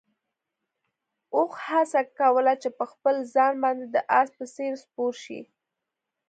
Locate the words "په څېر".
4.37-4.71